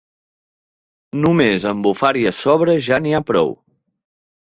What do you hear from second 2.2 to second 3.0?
a sobre